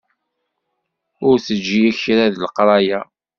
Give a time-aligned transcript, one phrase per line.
[1.27, 2.99] Ur teǧǧi kra deg leqraya.